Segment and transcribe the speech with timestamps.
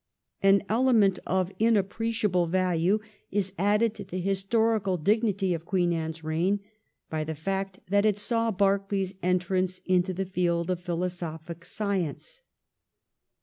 [0.41, 6.59] An element of inappreciable value is added to the historical dignity of Queen Anne's reign
[7.11, 12.41] by the fact that it saw Berkeley's entrance into the field of philosophic science.